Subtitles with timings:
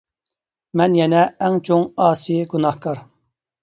[0.81, 3.09] مەن يەنە ئەڭ چوڭ ئاسىي گۇناھكار.